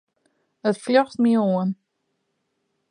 [0.69, 1.69] It fljocht my oan.